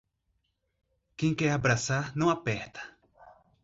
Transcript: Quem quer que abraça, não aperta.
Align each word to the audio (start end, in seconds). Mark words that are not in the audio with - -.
Quem 1.15 1.35
quer 1.35 1.49
que 1.49 1.53
abraça, 1.53 2.11
não 2.15 2.31
aperta. 2.31 2.81